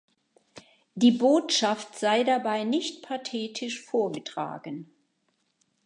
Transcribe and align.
Die 0.95 1.11
Botschaft 1.11 1.93
sei 1.95 2.23
dabei 2.23 2.63
nicht 2.63 3.03
pathetisch 3.05 3.85
vorgetragen. 3.85 4.91